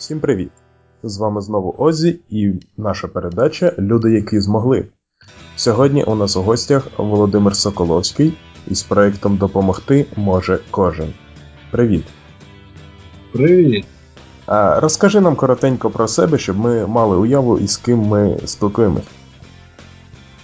[0.00, 0.50] Всім привіт!
[1.02, 4.86] З вами знову Озі і наша передача Люди, які змогли.
[5.56, 8.32] Сьогодні у нас у гостях Володимир Соколовський
[8.68, 11.12] із проєктом Допомогти може кожен.
[11.70, 12.04] Привіт!
[13.32, 13.84] Привіт!
[14.46, 19.04] А Розкажи нам коротенько про себе, щоб ми мали уяву і з ким ми спілкуємось.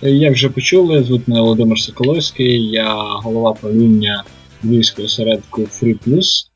[0.03, 4.25] Як вже почули, звуть мене Володимир Соколовський, я голова правління
[4.65, 6.56] Львівського осередку Free Plus, а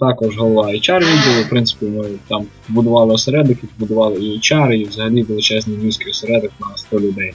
[0.00, 1.44] також голова HR відділу.
[1.46, 6.76] В принципі, ми там будували осередок, будували і HR, і взагалі величезний львівський осередок на
[6.76, 7.34] 100 людей.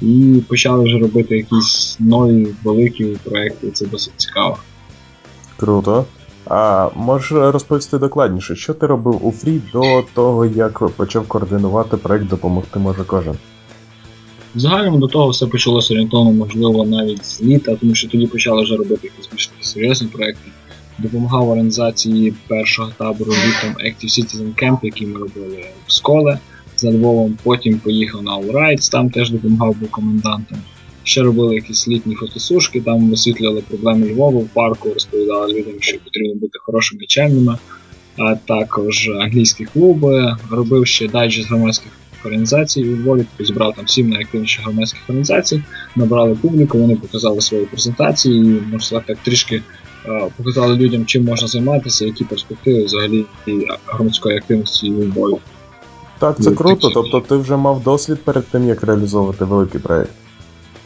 [0.00, 4.56] І почали вже робити якісь нові великі проекти, це досить цікаво.
[5.56, 6.04] Круто.
[6.46, 12.28] А можеш розповісти докладніше, що ти робив у Фрі до того, як почав координувати проект
[12.28, 13.34] Допомогти може кожен?
[14.54, 18.62] В загальному до того все почалося орієнтовно, можливо, навіть з літа, тому що тоді почали
[18.62, 20.50] вже робити якісь більш серйозні проекти.
[21.02, 26.36] Допомагав організації першого табору літом Active Citizen Camp, який ми робили в школі
[26.76, 27.38] за Львовом.
[27.42, 30.58] Потім поїхав на All Rights, там теж допомагав був комендантом.
[31.02, 36.34] Ще робили якісь літні фотосушки, там висвітлювали проблеми Львова в парку, розповідали людям, що потрібно
[36.34, 37.56] бути хорошими чемними,
[38.16, 40.36] а також англійські клуби.
[40.50, 41.92] Робив ще дайджест громадських
[42.24, 45.62] організацій у Львові, тобто зібрав там сім найактивніших громадських організацій,
[45.96, 49.62] набрали публіку, вони показали свої презентації, і, можна сказати, трішки
[50.36, 53.24] показали людям, чим можна займатися, які перспективи взагалі
[53.86, 55.36] громадської активності у Львові.
[56.18, 56.90] Так, це круто.
[56.94, 60.10] Тобто ти вже мав досвід перед тим, як реалізовувати великий проєкт.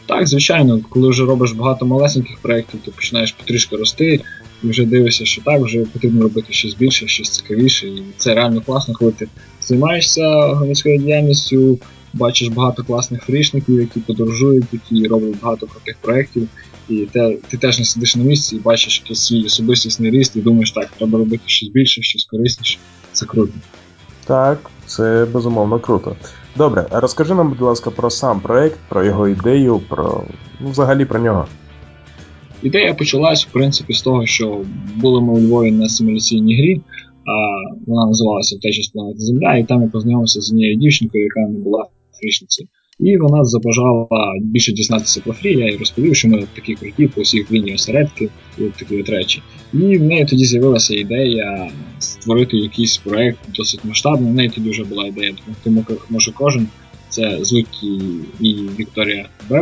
[0.06, 4.20] Так, звичайно, коли вже робиш багато малесеньких проєктів, ти починаєш потрішки рости,
[4.62, 7.86] і вже дивишся, що так, вже потрібно робити щось більше, щось цікавіше.
[7.86, 9.28] І це реально класно, коли ти
[9.62, 11.78] займаєшся громадською діяльністю,
[12.12, 16.48] бачиш багато класних фрішників, які подорожують, які роблять багато крутих проєктів,
[16.88, 20.40] і те, ти теж не сидиш на місці і бачиш якийсь свій особистісний ріст, і
[20.40, 22.78] думаєш, так, треба робити щось більше, щось корисніше.
[23.12, 23.52] Це круто.
[24.26, 26.16] Так, це безумовно круто.
[26.56, 30.24] Добре, а розкажи нам, будь ласка, про сам проект, про його ідею, про
[30.60, 31.46] ну, взагалі про нього.
[32.62, 34.64] Ідея почалась, в принципі, з того, що
[34.96, 36.80] були ми у Львові на симуляційній грі,
[37.26, 37.32] а
[37.86, 41.58] вона називалася Втеча з планети Земля, і там я познайомився з однією дівчинкою, яка не
[41.58, 41.86] була
[42.20, 42.68] фрішницею.
[43.00, 44.06] І вона забажала
[44.40, 45.58] більше дізнатися про фрі.
[45.58, 48.28] Я їй розповів, що ми такі круті по всіх лінії осередки
[48.58, 49.42] і такі от речі.
[49.72, 54.32] І в неї тоді з'явилася ідея створити якийсь проект досить масштабний.
[54.32, 56.68] В неї тоді вже була ідея допомогти може кожен.
[57.08, 57.82] Це звуть
[58.40, 59.28] і, Вікторія.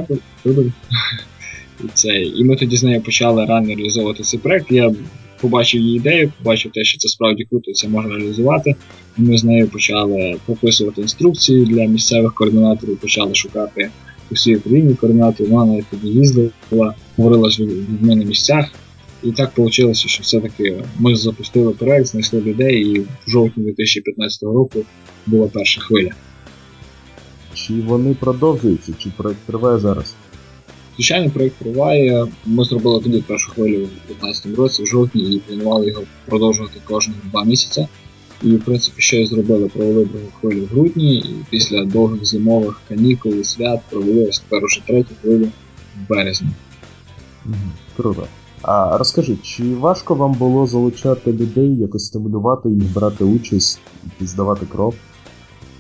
[1.85, 4.73] І, це, і ми тоді з нею почали реально реалізовувати цей проект.
[4.73, 4.95] Я
[5.43, 8.75] побачив її ідею, побачив те, що це справді круто, це можна реалізувати.
[9.19, 13.91] І ми з нею почали прописувати інструкції для місцевих координаторів, почали шукати
[14.31, 15.45] усі Україні координати.
[15.45, 18.73] Вона навіть тоді їздила, говорила з людьми на місцях.
[19.23, 24.85] І так вийшло, що все-таки ми запустили проект, знайшли людей, і в жовтні 2015 року
[25.27, 26.11] була перша хвиля.
[27.55, 30.15] Чи вони продовжуються, чи проект триває зараз?
[30.97, 32.27] Звичайно, проєкт триває.
[32.47, 37.15] Ми зробили тоді першу хвилю у 2015 році, в жовтні, і планували його продовжувати кожні
[37.31, 37.87] два місяці.
[38.43, 42.81] І, в принципі, що і зробили, провели другу хвилю в грудні, і після довгих зимових
[42.89, 45.49] канікул і свят провели ось тепер уже третю хвилю
[45.97, 46.49] в березні.
[47.97, 48.27] Круто.
[48.63, 53.81] А розкажи, чи важко вам було залучати людей, якось стимулювати їх брати участь
[54.21, 54.95] і здавати кров?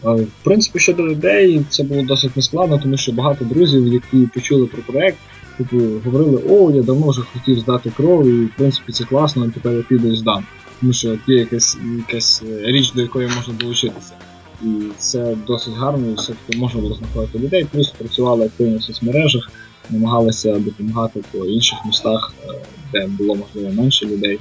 [0.02, 4.82] В принципі, щодо людей, це було досить нескладно, тому що багато друзів, які почули про
[4.82, 5.18] проект,
[5.58, 9.72] типу, говорили, о, я давно вже хотів здати кров, і в принципі це класно, тепер
[9.72, 10.44] я піду і здам.
[10.80, 14.12] Тому що є якась якась річ, до якої можна долучитися.
[14.62, 14.66] І
[14.98, 17.66] це досить гарно, і все-таки можна було знаходити людей.
[17.72, 19.50] Плюс працювали активно в соцмережах,
[19.90, 22.52] намагалися допомагати по інших містах, е,
[22.92, 24.38] де було можливо менше людей.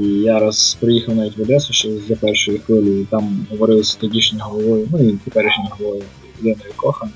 [0.00, 3.94] І я раз приїхав навіть в Одесу ще за першої хвилі, і там говорили з
[3.94, 6.02] тодішньою головою, ну і теперішньою головою
[6.42, 7.10] Леною Кохан.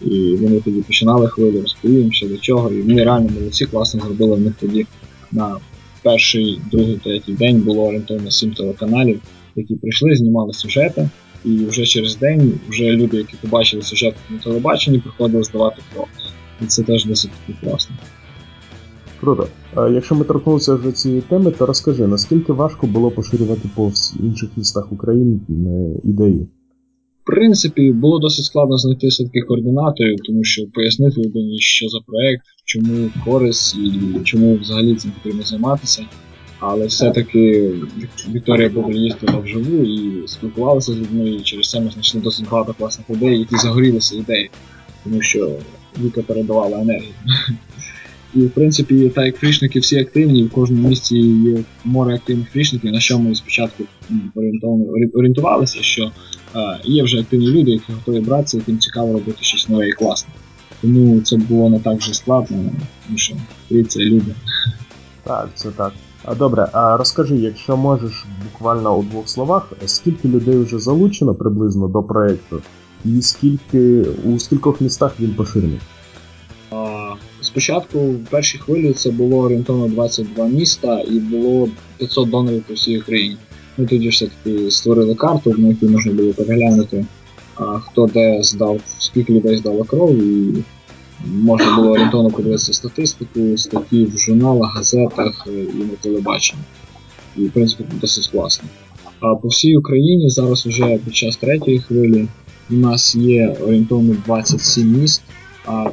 [0.00, 2.70] І вони тоді починали хвилю, розповім ще до чого.
[2.72, 4.86] І вони реально молодці, класно зробили в них тоді
[5.32, 5.56] на
[6.02, 9.20] перший, другий, третій день було орієнтовно сім телеканалів,
[9.56, 11.08] які прийшли, знімали сюжети.
[11.44, 16.06] І вже через день вже люди, які побачили сюжет на телебаченні, приходили здавати кров.
[16.62, 17.30] І це теж досить
[17.60, 17.96] класно.
[19.22, 19.48] Круто.
[19.76, 24.92] Якщо ми торкнулися вже цієї теми, то розкажи, наскільки важко було поширювати по інших містах
[24.92, 25.40] України
[26.04, 26.48] ідеї?
[27.22, 32.42] В принципі, було досить складно знайти все-таки координаторів, тому що пояснити людині, що за проект,
[32.64, 36.04] чому користь і чому взагалі цим потрібно займатися.
[36.60, 37.72] Але все-таки
[38.34, 42.74] Вікторія Бобель їздила вживу і спілкувалася з людьми, і через це ми знайшли досить багато
[42.74, 44.50] класних ідей, які загорілися ідеї,
[45.04, 45.52] тому що
[46.00, 47.12] Віка передавала енергію.
[48.34, 52.92] І в принципі, так як фрішники всі активні, в кожному місці є море активних фрішників,
[52.92, 53.84] на що ми спочатку
[55.14, 56.10] орієнтувалися, що
[56.84, 60.32] є вже активні люди, які готові братися, яким цікаво робити щось нове і класне.
[60.80, 62.70] Тому це було не так вже складно,
[63.06, 63.34] тому що
[63.88, 64.34] це люди.
[65.24, 65.92] Так, це так.
[66.24, 71.88] А добре, а розкажи, якщо можеш буквально у двох словах, скільки людей вже залучено приблизно
[71.88, 72.62] до проєкту,
[73.04, 75.78] і скільки у скількох містах він поширений?
[77.52, 81.68] Спочатку в першій хвилі це було орієнтовно 22 міста і було
[81.98, 83.36] 500 донорів по всій Україні.
[83.78, 87.06] Ми тоді все-таки створили карту, на якій можна було переглянути,
[87.80, 90.62] хто де здав, скільки людей здало кров, і
[91.26, 96.62] можна було орієнтовно подивитися статистику, статті в журналах, газетах і на телебаченні.
[97.36, 98.68] І, в принципі, досить класно.
[99.20, 102.28] А по всій Україні зараз вже під час третьої хвилі
[102.70, 105.22] у нас є орієнтовно 27 міст.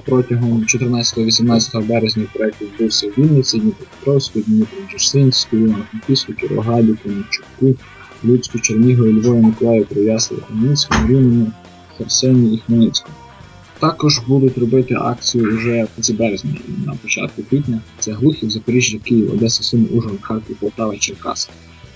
[0.05, 7.75] Протягом 14-18 березня проєкт відбувся в Вінниці, Дніпропетровську, Дніпро-Джерсинську, Івано-Франківську, Кіровограді, Кам'янчуку,
[8.23, 11.51] Луцьку, Чернігові, Львові, Миколаїв, Трояславі, Хмельницькому, Рівному,
[11.97, 13.15] Херсоні і Хмельницькому.
[13.79, 16.51] Також будуть робити акцію вже в кінці березня
[16.85, 17.81] на початку квітня.
[17.99, 21.49] Це Глухів, Запоріжжя, Київ, Одеса, Суми, Ужгород, Харків, Полтава, Черкас.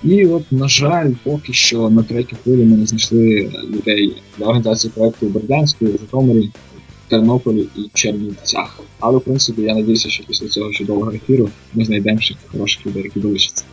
[0.04, 4.92] І от, на жаль, поки що на третю хвилю ми не знайшли людей для організації
[4.96, 6.52] проєкту в Житомирі,
[7.08, 8.80] Тернополі і Чернівцях.
[9.00, 13.04] Але в принципі я надіюся, що після цього чудового ефіру ми знайдемо ще хороших людей,
[13.04, 13.66] які долучаться.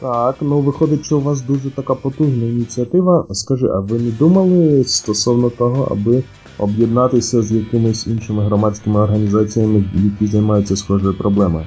[0.00, 3.26] Так, ну виходить, що у вас дуже така потужна ініціатива.
[3.30, 6.22] Скажи, а ви не думали стосовно того, аби
[6.58, 11.66] об'єднатися з якимись іншими громадськими організаціями, які займаються схожою проблемою?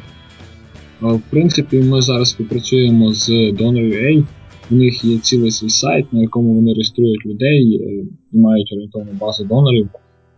[1.01, 4.25] В принципі, ми зараз співпрацюємо з Donor.ua.
[4.71, 9.11] У них є цілий свій сайт, на якому вони реєструють людей е, і мають орієнтовну
[9.19, 9.89] базу донорів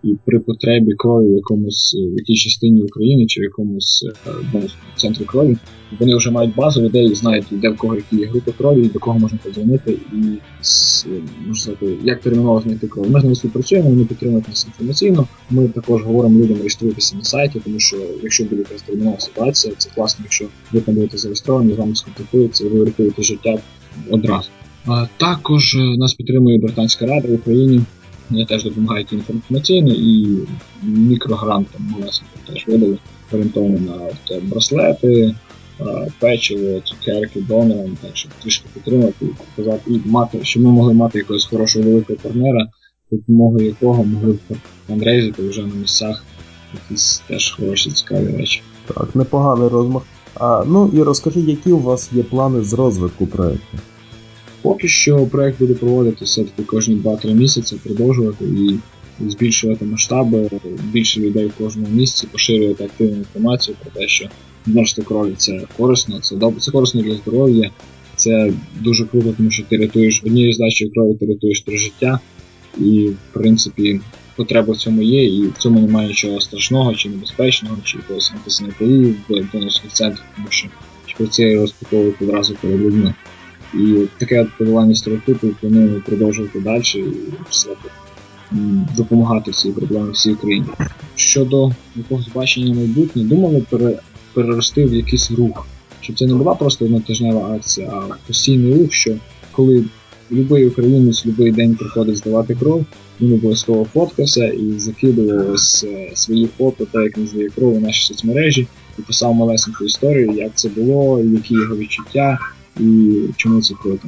[0.05, 4.05] і при потребі крові в якомусь в якій частині України чи в якомусь
[4.53, 4.61] ну,
[4.95, 5.57] центрі крові,
[5.99, 9.19] вони вже мають базу людей, знають, де в кого які є групи крові, до кого
[9.19, 10.15] можна подзвонити і
[11.47, 13.11] можна сказати, як терміново знайти кров.
[13.11, 15.27] Ми з ними співпрацюємо, вони підтримують нас інформаційно.
[15.49, 19.89] Ми також говоримо людям реєструйтеся на сайті, тому що якщо буде якась термінова ситуація, це
[19.95, 23.57] класно, якщо ви там будете зареєстровані, з вами сконтактуються, ви рятуєте життя
[24.11, 24.49] одразу.
[25.17, 27.81] Також нас підтримує Британська рада в Україні.
[28.29, 30.37] Вони теж допомагають інформаційно і
[30.83, 32.97] мікрогрантом малесенько теж видали
[33.31, 35.35] орієнтовно на от, браслети,
[36.19, 41.17] печиво, цукерки, донорам, так щоб трішки підтримати і показати, і мати, щоб ми могли мати
[41.17, 42.67] якогось хорошого великого партнера,
[43.11, 44.39] допомогою якого могли б
[44.87, 46.23] фандрейзити вже на місцях
[46.73, 48.61] якісь теж хороші цікаві речі.
[48.87, 50.03] Так, непоганий розмах.
[50.35, 53.77] А, Ну і розкажи, які у вас є плани з розвитку проєкту?
[54.65, 58.75] Поки що проект буде проводити все-таки кожні 2-3 місяці, продовжувати і
[59.29, 60.49] збільшувати масштаби,
[60.83, 64.29] більше людей в кожному місці, поширювати активну інформацію про те, що
[64.65, 67.71] донорство крові це корисно, це добре, це корисно для здоров'я.
[68.15, 72.19] Це дуже круто, тому що ти рятуєш однією здачею крові, ти рятуєш три життя,
[72.77, 73.99] і в принципі
[74.35, 79.15] потреба в цьому є, і в цьому немає нічого страшного чи небезпечного, чи якоїсь антисанітарії
[79.29, 80.67] в донорських центрах, тому що
[81.17, 83.13] про це розпаковують одразу перед людьми.
[83.73, 87.13] І таке подолання стереотипів плануємо продовжувати далі і
[88.97, 90.67] допомагати в цій проблемі всій Україні.
[91.15, 93.99] Щодо якогось бачення майбутнє, думали пере,
[94.33, 95.67] перерости в якийсь рух,
[96.01, 99.15] щоб це не була просто однотижнева акція, а постійний рух, що
[99.51, 99.85] коли
[100.29, 102.85] будь-який українець будь-який день приходить здавати кров,
[103.21, 108.07] він обов'язково фоткався і закидував е, свої фото, так як він здає кров у наші
[108.07, 108.67] соцмережі,
[108.99, 112.39] і писав малесеньку історію, як це було, які його відчуття
[112.79, 114.07] і чому це круто.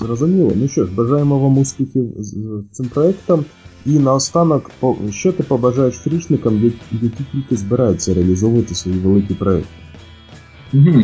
[0.00, 0.52] Зрозуміло.
[0.56, 3.44] Ну що ж, бажаємо вам успіхів з цим проєктом.
[3.86, 4.70] І наостанок,
[5.10, 9.68] що ти побажаєш фрішникам, які тільки збираються реалізовувати свої великі проєкти?
[10.74, 11.02] Угу.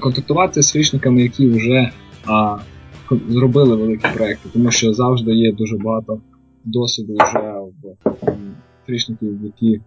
[0.00, 1.90] Контактувати з фрішниками, які вже
[2.26, 2.56] а,
[3.28, 6.20] зробили великі проєкти, тому що завжди є дуже багато
[6.64, 7.96] досвіду вже в
[8.86, 9.80] фрішників, які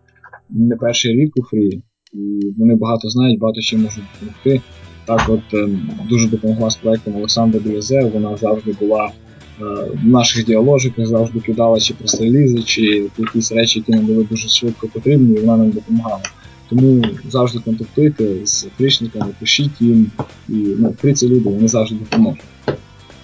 [0.49, 1.81] не перший рік у фрі,
[2.13, 4.61] і вони багато знають, багато чим можуть допомогти.
[5.05, 9.63] Так от ем, дуже допомогла з проектом Олександра Білізе, вона завжди була е,
[10.03, 14.87] в наших діаложиках, завжди кидала чи прес-релізи, чи якісь речі, які нам були дуже швидко
[14.87, 16.21] потрібні, і вона нам допомагала.
[16.69, 20.11] Тому завжди контактуйте з фрішниками, пишіть їм,
[20.49, 22.43] і ну, фрі це люди, вони завжди допоможуть.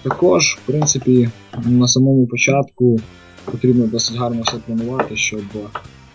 [0.02, 1.28] Також, в принципі,
[1.64, 3.00] на самому початку
[3.44, 5.42] потрібно досить гарно все планувати, щоб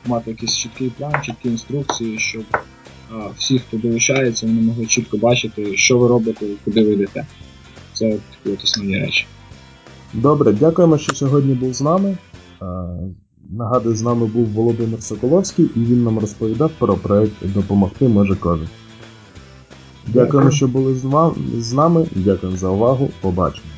[0.05, 2.43] мати якийсь чіткий план, чіткі інструкції, щоб
[3.37, 7.25] всі, хто долучається, вони могли чітко бачити, що ви робите і куди ви йдете.
[7.93, 9.25] Це такі от основні речі.
[10.13, 12.17] Добре, дякуємо, що сьогодні був з нами.
[13.49, 18.67] Нагадую, з нами був Володимир Соколовський і він нам розповідав про проект Допомогти може кожен.
[20.07, 21.05] Дякуємо, що були з
[21.57, 22.05] з нами.
[22.15, 23.09] Дякуємо за увагу.
[23.21, 23.72] Побачимо.